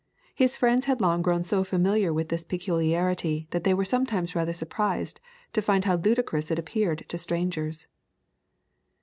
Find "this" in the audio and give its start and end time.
2.29-2.43